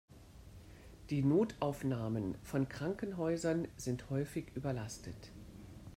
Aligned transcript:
Die 1.11 1.21
Notaufnahmen 1.21 2.33
von 2.41 2.67
Krankenhäusern 2.67 3.67
sind 3.77 4.09
häufig 4.09 4.47
überlastet. 4.55 5.29